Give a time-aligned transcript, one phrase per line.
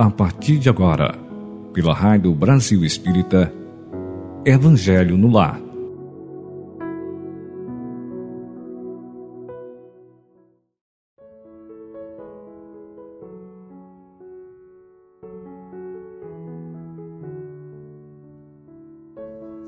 [0.00, 1.14] a partir de agora,
[1.74, 3.52] pela Rádio Brasil Espírita,
[4.46, 5.60] Evangelho no Lar.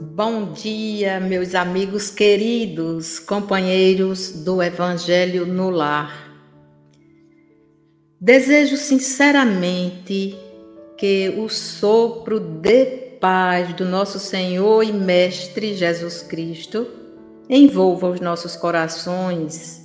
[0.01, 6.32] Bom dia, meus amigos queridos, companheiros do Evangelho no Lar.
[8.25, 10.39] Desejo sinceramente
[10.97, 12.85] que o sopro de
[13.21, 16.87] paz do nosso Senhor e Mestre Jesus Cristo
[17.51, 19.85] envolva os nossos corações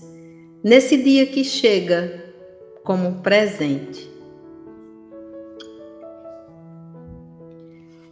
[0.64, 2.31] nesse dia que chega
[2.84, 4.08] como um presente.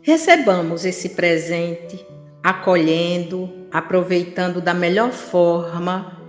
[0.01, 2.03] Recebamos esse presente
[2.41, 6.19] acolhendo, aproveitando da melhor forma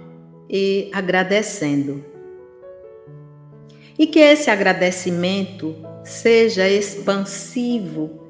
[0.50, 2.15] e agradecendo
[3.98, 8.26] e que esse agradecimento seja expansivo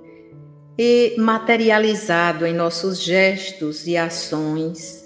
[0.78, 5.05] e materializado em nossos gestos e ações,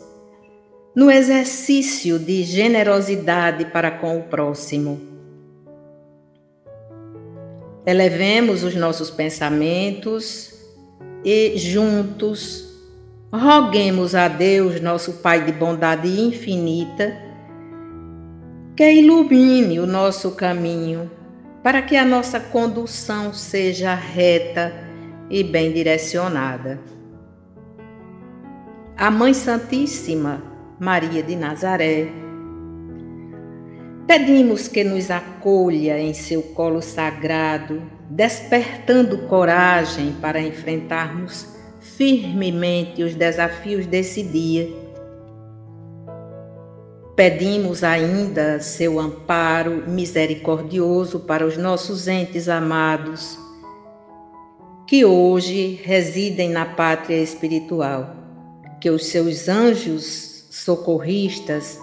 [0.95, 5.01] no exercício de generosidade para com o próximo.
[7.87, 10.53] Elevemos os nossos pensamentos
[11.25, 12.69] e, juntos,
[13.33, 17.30] roguemos a Deus, nosso Pai de bondade infinita,
[18.81, 21.11] que ilumine o nosso caminho,
[21.63, 24.73] para que a nossa condução seja reta
[25.29, 26.81] e bem direcionada.
[28.97, 30.43] A Mãe Santíssima,
[30.79, 32.09] Maria de Nazaré,
[34.07, 41.47] pedimos que nos acolha em seu colo sagrado, despertando coragem para enfrentarmos
[41.81, 44.90] firmemente os desafios desse dia
[47.21, 53.39] Pedimos ainda seu amparo misericordioso para os nossos entes amados,
[54.89, 58.17] que hoje residem na pátria espiritual,
[58.81, 61.79] que os seus anjos socorristas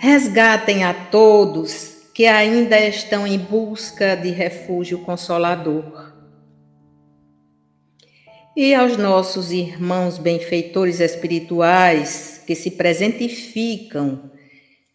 [0.00, 6.12] resgatem a todos que ainda estão em busca de refúgio consolador.
[8.56, 14.28] E aos nossos irmãos benfeitores espirituais que se presentificam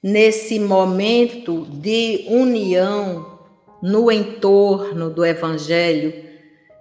[0.06, 3.40] nesse momento de união
[3.82, 6.14] no entorno do Evangelho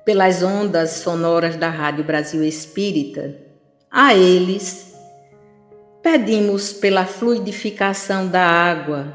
[0.04, 3.34] pelas ondas sonoras da Rádio Brasil Espírita,
[3.90, 4.94] a eles
[6.02, 9.14] pedimos pela fluidificação da água,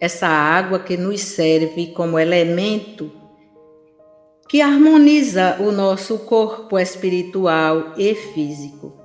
[0.00, 3.12] essa água que nos serve como elemento
[4.48, 8.98] que harmoniza o nosso corpo espiritual e físico.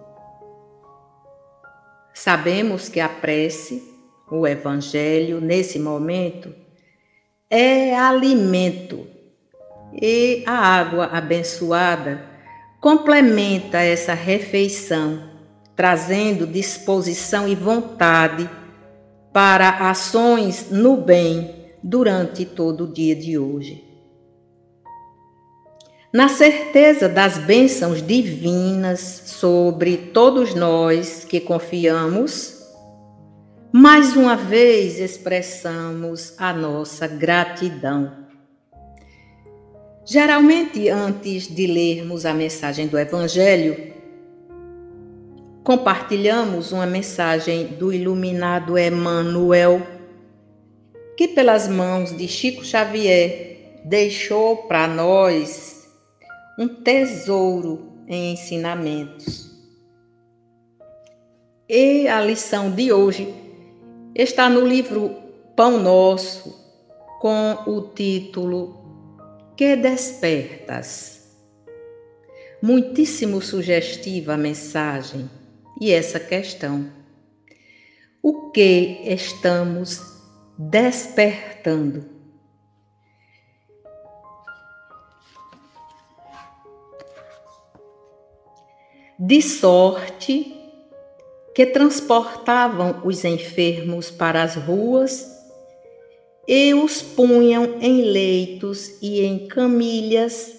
[2.13, 3.94] Sabemos que a prece
[4.29, 6.53] o Evangelho, nesse momento,
[7.49, 9.07] é alimento.
[10.01, 12.21] E a água abençoada
[12.81, 15.23] complementa essa refeição,
[15.75, 18.49] trazendo disposição e vontade
[19.31, 23.83] para ações no bem durante todo o dia de hoje.
[26.11, 32.54] Na certeza das bênçãos divinas sobre todos nós que confiamos
[33.77, 38.09] mais uma vez expressamos a nossa gratidão.
[40.05, 43.93] Geralmente, antes de lermos a mensagem do Evangelho,
[45.61, 49.85] compartilhamos uma mensagem do iluminado Emmanuel,
[51.17, 55.85] que pelas mãos de Chico Xavier deixou para nós
[56.57, 59.51] um tesouro em ensinamentos.
[61.67, 63.43] E a lição de hoje
[64.15, 65.13] está no livro
[65.57, 66.55] Pão Nosso,
[67.19, 71.35] com o título Que Despertas.
[72.61, 75.29] Muitíssimo sugestiva a mensagem
[75.81, 76.89] e essa questão.
[78.23, 80.01] O que estamos
[80.57, 82.05] despertando?
[89.19, 90.54] De sorte
[91.55, 95.25] que transportavam os enfermos para as ruas
[96.45, 100.53] e os punham em leitos e em camilhas,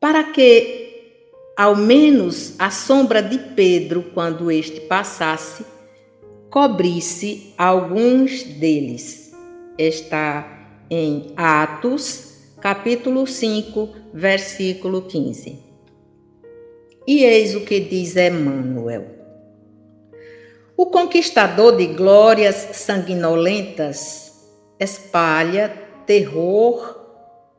[0.00, 1.20] para que,
[1.56, 5.64] ao menos, a sombra de Pedro, quando este passasse,
[6.50, 9.32] cobrisse alguns deles.
[9.78, 15.58] Está em Atos, capítulo 5, versículo 15.
[17.06, 19.21] E eis o que diz Emmanuel.
[20.76, 24.32] O conquistador de glórias sanguinolentas
[24.78, 25.68] espalha
[26.06, 26.98] terror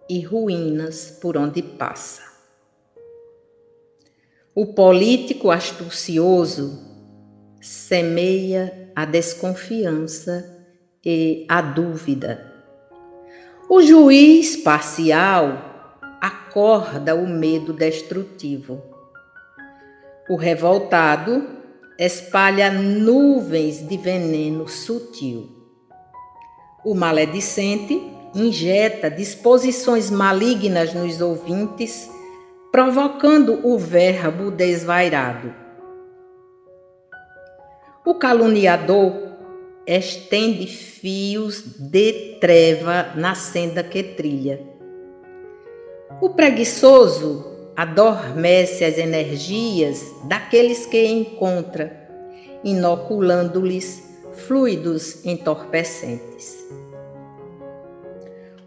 [0.09, 2.23] e ruínas por onde passa.
[4.55, 6.79] O político astucioso
[7.61, 10.65] semeia a desconfiança
[11.05, 12.51] e a dúvida.
[13.69, 18.81] O juiz parcial acorda o medo destrutivo.
[20.29, 21.62] O revoltado
[21.97, 25.49] espalha nuvens de veneno sutil.
[26.83, 28.01] O maledicente
[28.35, 32.09] injeta disposições malignas nos ouvintes,
[32.71, 35.53] provocando o verbo desvairado.
[38.05, 39.13] O caluniador
[39.85, 44.59] estende fios de treva na senda que trilha.
[46.19, 52.07] O preguiçoso adormece as energias daqueles que encontra,
[52.63, 54.03] inoculando-lhes
[54.47, 56.57] fluidos entorpecentes.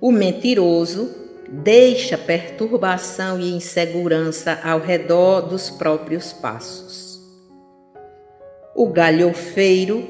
[0.00, 1.14] O mentiroso
[1.48, 7.20] deixa perturbação e insegurança ao redor dos próprios passos.
[8.74, 10.06] O galhofeiro,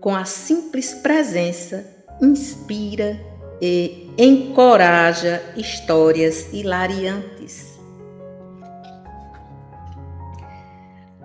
[0.00, 1.84] com a simples presença,
[2.22, 3.20] inspira
[3.60, 7.67] e encoraja histórias hilariantes.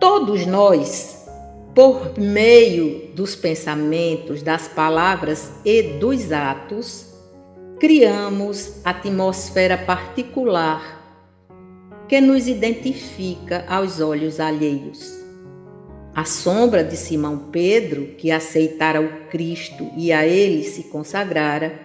[0.03, 1.25] Todos nós,
[1.73, 7.13] por meio dos pensamentos, das palavras e dos atos,
[7.79, 11.01] criamos atmosfera particular
[12.09, 15.09] que nos identifica aos olhos alheios.
[16.13, 21.79] A sombra de Simão Pedro, que aceitara o Cristo e a ele se consagrara,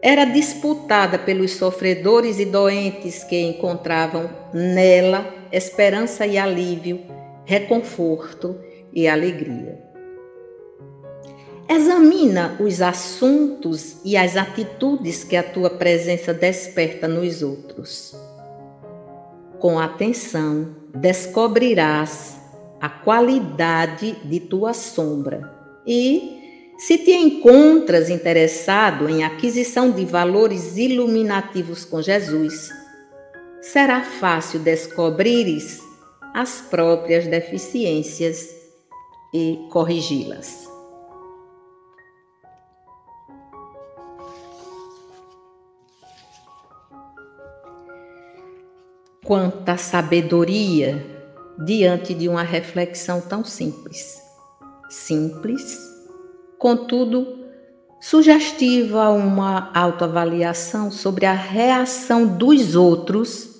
[0.00, 7.00] era disputada pelos sofredores e doentes que encontravam nela esperança e alívio,
[7.44, 8.58] reconforto
[8.92, 9.78] e alegria.
[11.68, 18.14] Examina os assuntos e as atitudes que a tua presença desperta nos outros.
[19.60, 22.36] Com atenção, descobrirás
[22.80, 25.50] a qualidade de tua sombra.
[25.86, 32.68] E, se te encontras interessado em aquisição de valores iluminativos com Jesus,
[33.72, 35.82] será fácil descobrires
[36.34, 38.54] as próprias deficiências
[39.32, 40.68] e corrigi-las.
[49.24, 51.04] Quanta sabedoria
[51.58, 54.22] diante de uma reflexão tão simples.
[54.90, 55.78] Simples,
[56.58, 57.46] contudo,
[57.98, 63.53] sugestiva a uma autoavaliação sobre a reação dos outros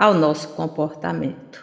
[0.00, 1.62] ao nosso comportamento.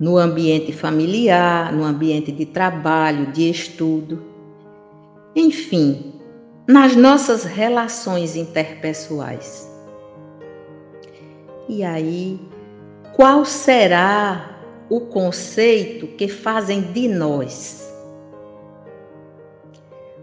[0.00, 4.20] No ambiente familiar, no ambiente de trabalho, de estudo,
[5.36, 6.20] enfim,
[6.66, 9.70] nas nossas relações interpessoais.
[11.68, 12.40] E aí
[13.14, 14.58] qual será
[14.90, 17.88] o conceito que fazem de nós?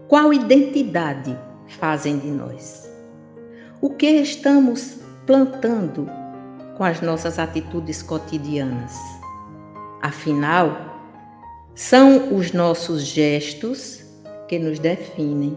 [0.06, 1.34] Qual identidade
[1.68, 2.86] fazem de nós?
[3.80, 6.21] O que estamos plantando
[6.82, 8.92] com as nossas atitudes cotidianas?
[10.02, 10.98] Afinal,
[11.76, 14.02] são os nossos gestos
[14.48, 15.56] que nos definem.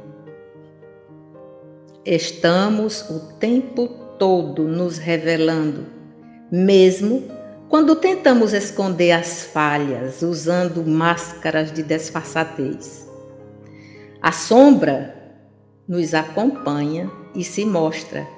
[2.06, 3.88] Estamos o tempo
[4.20, 5.88] todo nos revelando
[6.52, 7.24] mesmo
[7.70, 13.10] quando tentamos esconder as falhas usando máscaras de disfarçatez.
[14.22, 15.42] A sombra
[15.88, 18.35] nos acompanha e se mostra.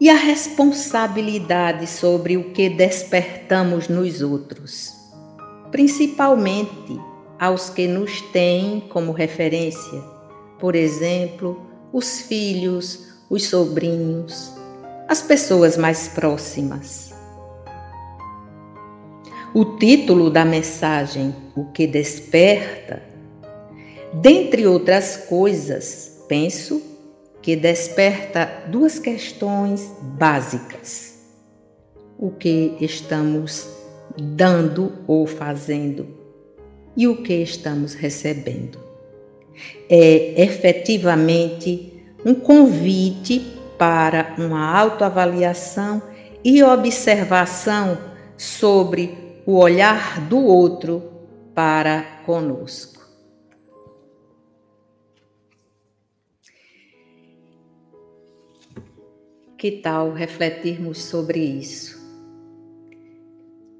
[0.00, 4.94] E a responsabilidade sobre o que despertamos nos outros,
[5.70, 6.98] principalmente
[7.38, 10.00] aos que nos têm como referência,
[10.58, 11.60] por exemplo,
[11.92, 14.54] os filhos, os sobrinhos,
[15.06, 17.12] as pessoas mais próximas.
[19.52, 23.02] O título da mensagem, O que desperta,
[24.14, 26.89] dentre outras coisas, penso
[27.42, 31.18] que desperta duas questões básicas.
[32.18, 33.68] O que estamos
[34.16, 36.06] dando ou fazendo
[36.96, 38.78] e o que estamos recebendo.
[39.88, 43.40] É efetivamente um convite
[43.78, 46.02] para uma autoavaliação
[46.44, 47.98] e observação
[48.36, 51.02] sobre o olhar do outro
[51.54, 52.99] para conosco.
[59.60, 62.00] Que tal refletirmos sobre isso?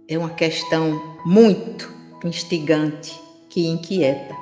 [0.07, 1.91] É uma questão muito
[2.23, 3.19] instigante
[3.49, 4.37] que inquieta.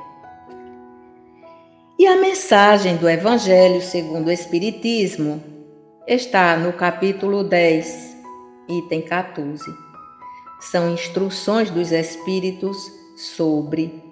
[1.97, 5.41] E a mensagem do Evangelho segundo o Espiritismo
[6.09, 8.17] está no capítulo 10,
[8.69, 9.63] item 14.
[10.59, 12.77] São instruções dos Espíritos
[13.17, 14.03] sobre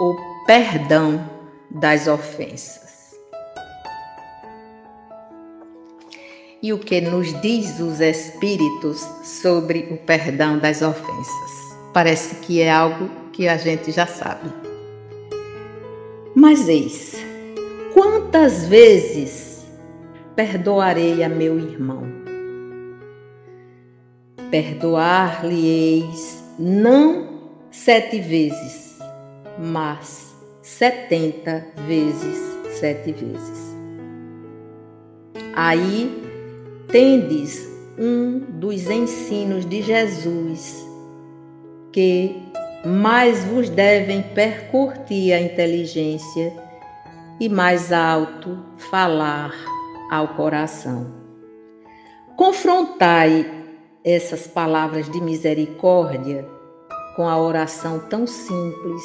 [0.00, 1.28] o perdão
[1.70, 2.81] das ofensas.
[6.62, 11.50] E o que nos diz os Espíritos sobre o perdão das ofensas?
[11.92, 14.48] Parece que é algo que a gente já sabe.
[16.36, 17.16] Mas eis,
[17.92, 19.66] quantas vezes
[20.36, 22.04] perdoarei a meu irmão?
[24.48, 29.00] Perdoar-lhe-eis não sete vezes,
[29.58, 32.38] mas setenta vezes
[32.78, 33.72] sete vezes.
[35.54, 36.21] Aí
[36.92, 37.66] tendes
[37.98, 40.86] um dos ensinos de Jesus,
[41.90, 42.42] que
[42.84, 46.52] mais vos devem percutir a inteligência
[47.40, 49.52] e mais alto falar
[50.10, 51.06] ao coração.
[52.36, 53.50] Confrontai
[54.04, 56.46] essas palavras de misericórdia
[57.16, 59.02] com a oração tão simples,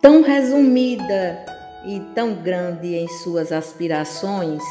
[0.00, 1.44] tão resumida
[1.86, 4.62] e tão grande em suas aspirações,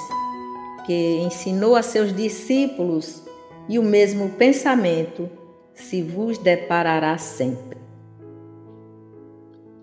[0.90, 3.22] que ensinou a seus discípulos
[3.68, 5.30] e o mesmo pensamento
[5.76, 7.78] se vos deparará sempre.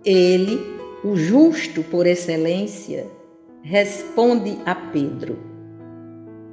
[0.04, 0.58] Ele,
[1.04, 3.06] o justo por excelência,
[3.62, 5.38] responde a Pedro: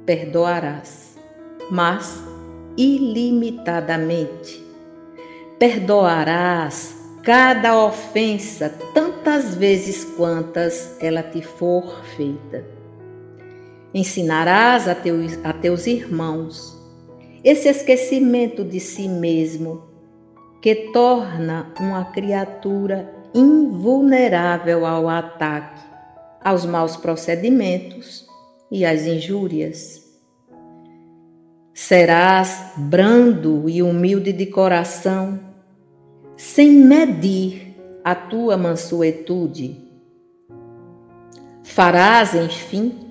[0.06, 1.18] Perdoarás,
[1.68, 2.22] mas
[2.76, 4.64] ilimitadamente.
[5.58, 6.94] Perdoarás
[7.24, 12.73] cada ofensa tantas vezes quantas ela te for feita.
[13.94, 16.74] Ensinarás a teus, a teus irmãos
[17.44, 19.82] esse esquecimento de si mesmo
[20.62, 25.82] que torna uma criatura invulnerável ao ataque,
[26.42, 28.26] aos maus procedimentos
[28.70, 30.02] e às injúrias.
[31.74, 35.38] Serás brando e humilde de coração,
[36.34, 39.82] sem medir a tua mansuetude.
[41.62, 43.03] Farás, enfim,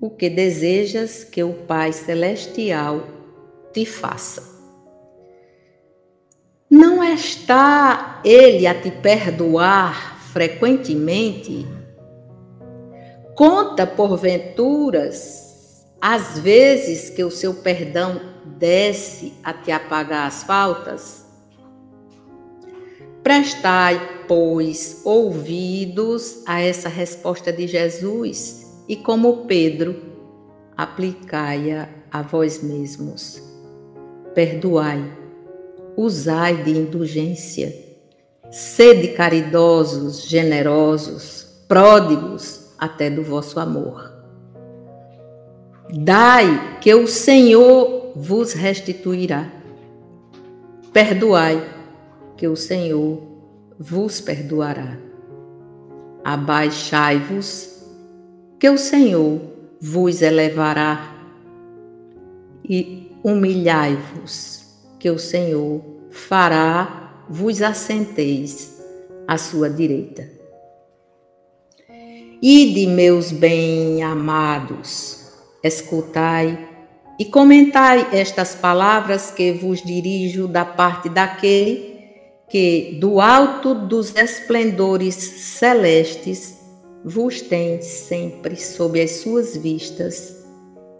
[0.00, 3.02] o que desejas que o Pai Celestial
[3.72, 4.56] te faça.
[6.70, 11.66] Não está ele a te perdoar frequentemente?
[13.34, 21.26] Conta, porventuras, as vezes que o seu perdão desce a te apagar as faltas?
[23.22, 29.94] Prestai, pois, ouvidos a essa resposta de Jesus e, como Pedro,
[30.76, 33.42] aplicai-a a vós mesmos.
[34.34, 35.18] Perdoai
[35.96, 37.74] usai de indulgência.
[38.50, 44.12] Sede caridosos, generosos, pródigos até do vosso amor.
[45.90, 49.50] Dai, que o Senhor vos restituirá.
[50.92, 51.68] Perdoai,
[52.36, 53.20] que o Senhor
[53.78, 54.96] vos perdoará.
[56.24, 57.77] Abaixai-vos,
[58.58, 59.40] que o Senhor
[59.80, 61.14] vos elevará.
[62.64, 64.66] E humilhai-vos,
[64.98, 68.78] que o Senhor fará vos assenteis
[69.26, 70.28] à sua direita.
[72.40, 75.26] Ide, meus bem-amados,
[75.62, 76.68] escutai
[77.18, 81.98] e comentai estas palavras que vos dirijo da parte daquele
[82.48, 86.57] que, do alto dos esplendores celestes,
[87.04, 90.44] vos tem sempre sob as suas vistas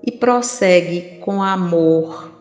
[0.02, 2.32] e prossegue com amor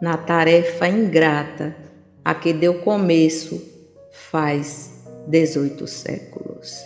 [0.00, 1.76] na tarefa ingrata
[2.24, 3.60] a que deu começo
[4.10, 6.76] faz dezoito séculos.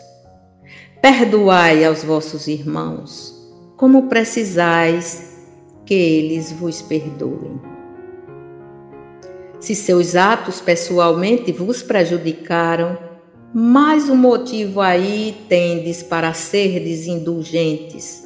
[1.01, 3.35] Perdoai aos vossos irmãos,
[3.77, 5.37] como precisais
[5.85, 7.61] que eles vos perdoem.
[9.61, 12.99] Se seus atos pessoalmente vos prejudicaram,
[13.59, 18.23] mais um motivo aí tendes para serdes indulgentes,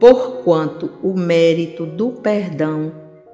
[0.00, 2.90] porquanto o mérito do perdão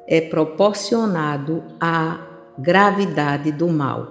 [0.09, 2.19] é proporcionado à
[2.59, 4.09] gravidade do mal.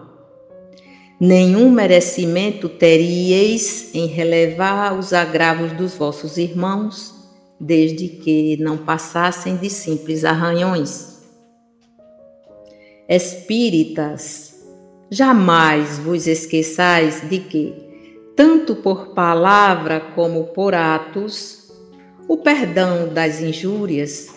[1.19, 7.13] Nenhum merecimento teríeis em relevar os agravos dos vossos irmãos,
[7.59, 11.21] desde que não passassem de simples arranhões.
[13.09, 14.52] Espíritas,
[15.13, 17.73] jamais vos esqueçais de que,
[18.35, 21.71] tanto por palavra como por atos,
[22.27, 24.29] o perdão das injúrias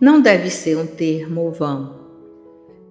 [0.00, 1.96] não deve ser um termo vão,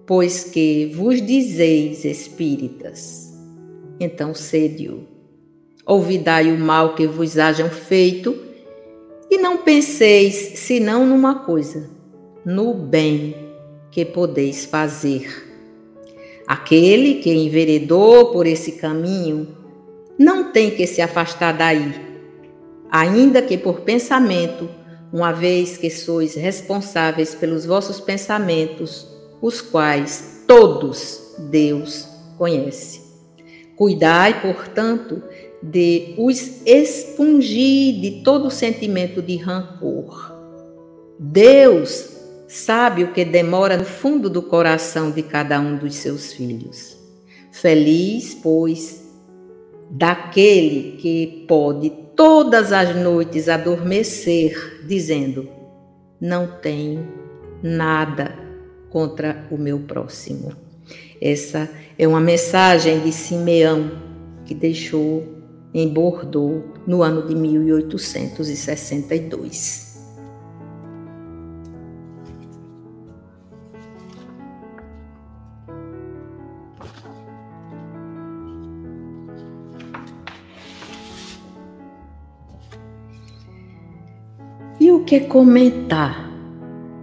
[0.06, 3.32] pois que vos dizeis espíritas,
[3.98, 5.04] então sede-o.
[5.86, 8.36] Ouvidai o mal que vos hajam feito,
[9.30, 11.88] e não penseis senão numa coisa,
[12.44, 13.34] no bem
[13.90, 15.51] que podeis fazer.
[16.46, 19.48] Aquele que enveredou por esse caminho
[20.18, 21.94] não tem que se afastar daí,
[22.90, 24.68] ainda que por pensamento,
[25.12, 29.06] uma vez que sois responsáveis pelos vossos pensamentos,
[29.40, 33.00] os quais todos Deus conhece.
[33.76, 35.22] Cuidai, portanto,
[35.62, 40.32] de os expungir de todo sentimento de rancor.
[41.18, 42.11] Deus
[42.52, 46.98] sabe o que demora no fundo do coração de cada um dos seus filhos.
[47.50, 49.02] Feliz, pois,
[49.90, 55.48] daquele que pode todas as noites adormecer, dizendo:
[56.20, 57.08] Não tenho
[57.62, 58.38] nada
[58.90, 60.54] contra o meu próximo.
[61.20, 61.68] Essa
[61.98, 63.90] é uma mensagem de Simeão
[64.44, 65.26] que deixou
[65.72, 69.91] em Bordeaux no ano de 1862.
[85.12, 86.26] Que comentar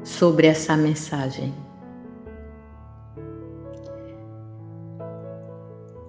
[0.04, 1.54] sobre essa mensagem?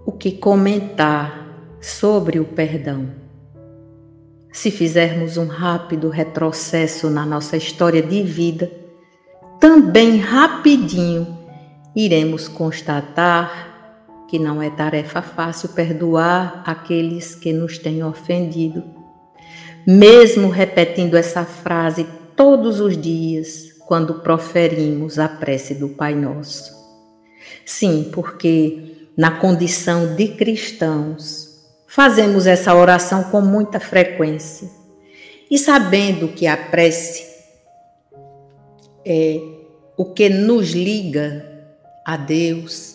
[0.06, 1.46] O que comentar
[1.78, 3.10] sobre o perdão.
[4.50, 8.72] Se fizermos um rápido retrocesso na nossa história de vida,
[9.60, 11.26] também rapidinho
[11.94, 18.99] iremos constatar que não é tarefa fácil perdoar aqueles que nos têm ofendido.
[19.92, 22.06] Mesmo repetindo essa frase
[22.36, 26.72] todos os dias quando proferimos a prece do Pai Nosso.
[27.66, 34.70] Sim, porque na condição de cristãos, fazemos essa oração com muita frequência.
[35.50, 37.26] E sabendo que a prece
[39.04, 39.40] é
[39.96, 41.44] o que nos liga
[42.06, 42.94] a Deus,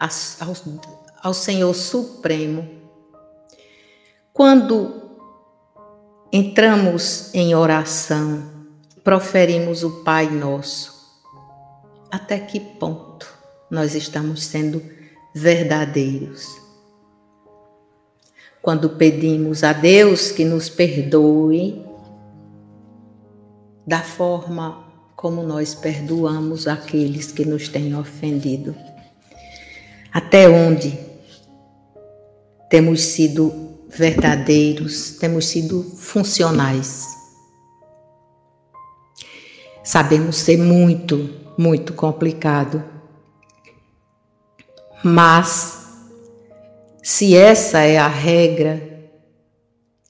[0.00, 0.54] ao,
[1.22, 2.66] ao Senhor Supremo,
[4.32, 5.07] quando
[6.32, 8.42] entramos em oração,
[9.02, 10.94] proferimos o Pai Nosso,
[12.10, 13.26] até que ponto
[13.70, 14.82] nós estamos sendo
[15.34, 16.68] verdadeiros?
[18.68, 21.82] quando pedimos a Deus que nos perdoe
[23.86, 24.84] da forma
[25.16, 28.74] como nós perdoamos aqueles que nos têm ofendido.
[30.12, 30.98] Até onde
[32.68, 37.06] temos sido verdadeiros, temos sido funcionais.
[39.82, 42.84] Sabemos ser muito, muito complicado,
[45.02, 45.78] mas
[47.02, 49.10] se essa é a regra,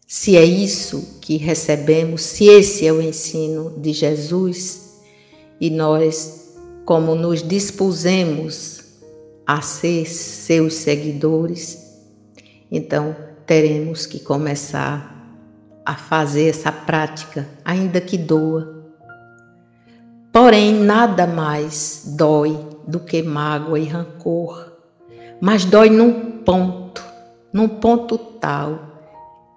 [0.07, 4.99] se é isso que recebemos, se esse é o ensino de Jesus
[5.61, 8.83] e nós, como nos dispusemos
[9.47, 11.79] a ser seus seguidores,
[12.71, 15.17] então teremos que começar
[15.85, 18.85] a fazer essa prática, ainda que doa.
[20.31, 24.71] Porém, nada mais dói do que mágoa e rancor,
[25.41, 27.03] mas dói num ponto
[27.51, 28.79] num ponto tal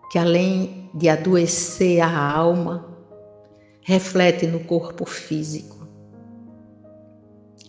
[0.09, 2.85] que, além de adoecer a alma,
[3.81, 5.85] reflete no corpo físico.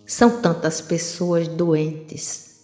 [0.07, 2.61] São tantas pessoas doentes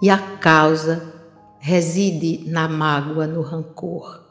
[0.00, 1.17] e a causa
[1.58, 4.22] reside na mágoa, no rancor.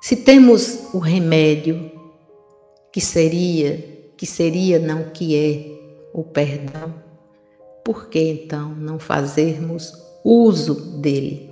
[0.00, 1.90] Se temos o remédio
[2.92, 3.78] que seria,
[4.16, 6.94] que seria não que é o perdão,
[7.84, 9.92] por que então não fazermos
[10.24, 11.50] uso dele?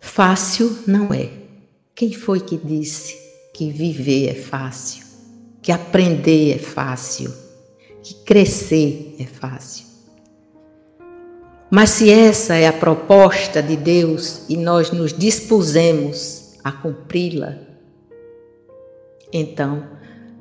[0.00, 1.30] Fácil não é.
[1.94, 3.16] Quem foi que disse
[3.52, 5.04] que viver é fácil?
[5.62, 7.32] Que aprender é fácil?
[8.02, 9.85] Que crescer é fácil?
[11.70, 17.54] Mas se essa é a proposta de Deus e nós nos dispusemos a cumpri-la,
[19.32, 19.84] então,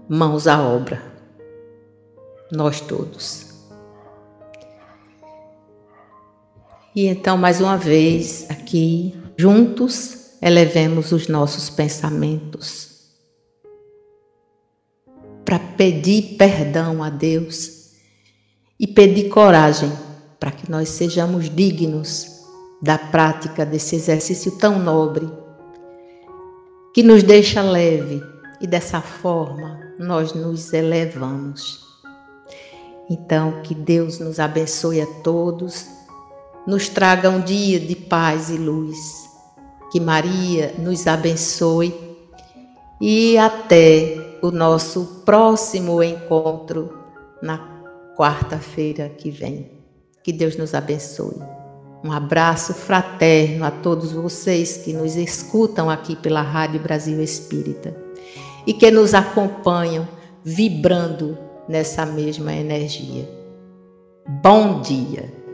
[0.08, 1.02] mãos à obra
[2.52, 3.54] nós todos.
[6.96, 13.10] E então, mais uma vez, aqui, juntos, elevemos os nossos pensamentos
[15.44, 17.92] para pedir perdão a Deus
[18.80, 19.92] e pedir coragem
[20.46, 22.44] para que nós sejamos dignos
[22.80, 25.28] da prática desse exercício tão nobre
[26.94, 28.22] que nos deixa leve
[28.62, 31.84] e dessa forma nós nos elevamos.
[33.10, 35.88] Então, que Deus nos abençoe a todos
[36.68, 39.28] nos traga um dia de paz e luz.
[39.92, 41.92] Que Maria nos abençoe
[43.02, 46.96] e até o nosso próximo encontro
[47.42, 47.58] na
[48.16, 49.75] quarta-feira que vem.
[50.26, 51.38] Que Deus nos abençoe.
[52.04, 57.96] Um abraço fraterno a todos vocês que nos escutam aqui pela Rádio Brasil Espírita
[58.66, 60.08] e que nos acompanham
[60.44, 61.38] vibrando
[61.70, 63.30] nessa mesma energia.
[64.42, 65.45] Bom dia!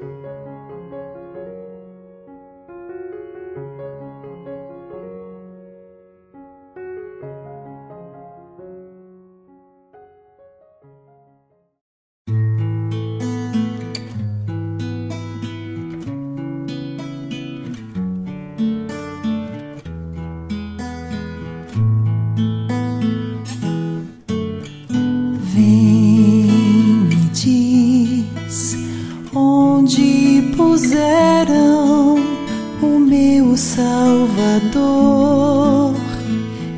[33.62, 34.74] Salvador,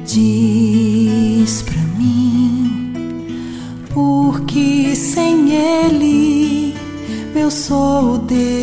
[0.05, 2.93] diz pra mim,
[3.93, 6.75] porque sem Ele
[7.33, 8.62] eu sou o Deus.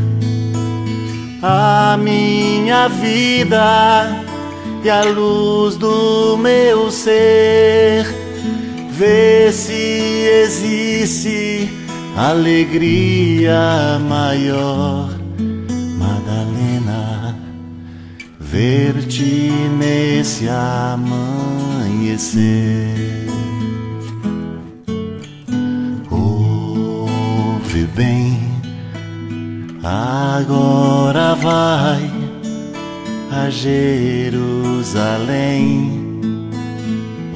[1.41, 4.25] A minha vida
[4.83, 8.05] e a luz do meu ser.
[8.91, 9.73] Vê se
[10.43, 11.69] existe
[12.15, 15.21] alegria maior
[18.51, 19.49] ver-te
[19.79, 21.25] nesse amanhecer.
[26.09, 28.37] Ouve bem,
[29.81, 30.90] agora
[31.51, 32.09] vai
[33.29, 34.79] a Jerusalém.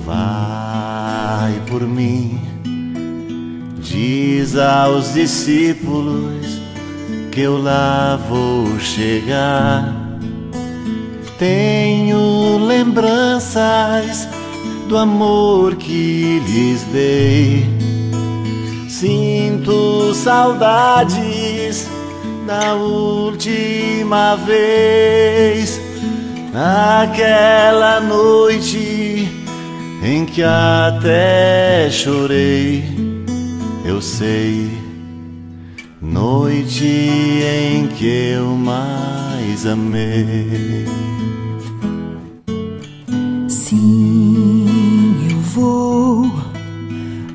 [0.06, 2.39] Vai por mim,
[3.80, 6.62] diz aos discípulos
[7.32, 10.06] que eu lá vou chegar
[11.38, 14.30] tenho lembranças
[14.88, 17.65] do amor que lhes dei.
[18.88, 21.35] Sinto saudades
[22.46, 25.82] da última vez,
[26.54, 29.28] naquela noite
[30.04, 32.84] em que até chorei.
[33.84, 34.70] Eu sei,
[36.02, 40.86] noite em que eu mais amei.
[43.48, 46.32] Sim, eu vou,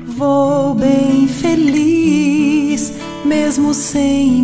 [0.07, 2.93] vou bem feliz,
[3.25, 4.40] mesmo sem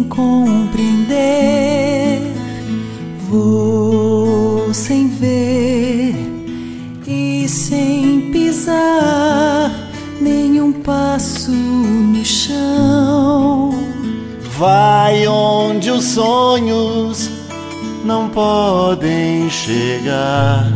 [18.37, 20.67] podem chegar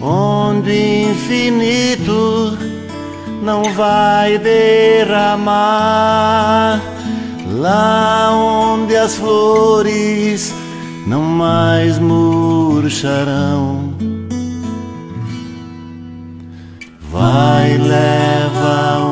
[0.00, 2.56] onde infinito
[3.42, 5.50] não vai derramar,
[7.58, 10.54] lá onde as flores
[11.08, 13.92] não mais murcharão.
[17.10, 19.11] Vai, leva